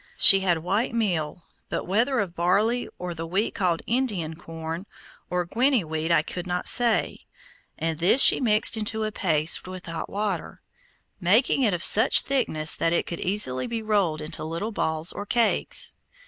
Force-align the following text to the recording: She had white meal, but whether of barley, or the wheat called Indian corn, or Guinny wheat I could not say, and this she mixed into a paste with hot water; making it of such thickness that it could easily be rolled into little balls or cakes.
She 0.17 0.39
had 0.39 0.63
white 0.63 0.95
meal, 0.95 1.43
but 1.69 1.83
whether 1.83 2.19
of 2.19 2.33
barley, 2.35 2.89
or 2.97 3.13
the 3.13 3.27
wheat 3.27 3.53
called 3.53 3.83
Indian 3.85 4.33
corn, 4.35 4.87
or 5.29 5.45
Guinny 5.45 5.83
wheat 5.83 6.11
I 6.11 6.23
could 6.23 6.47
not 6.47 6.67
say, 6.67 7.19
and 7.77 7.99
this 7.99 8.19
she 8.19 8.39
mixed 8.39 8.75
into 8.75 9.03
a 9.03 9.11
paste 9.11 9.67
with 9.67 9.85
hot 9.85 10.09
water; 10.09 10.63
making 11.19 11.61
it 11.61 11.75
of 11.75 11.83
such 11.85 12.21
thickness 12.21 12.75
that 12.75 12.93
it 12.93 13.05
could 13.05 13.19
easily 13.19 13.67
be 13.67 13.83
rolled 13.83 14.23
into 14.23 14.43
little 14.43 14.71
balls 14.71 15.11
or 15.13 15.23
cakes. 15.27 15.93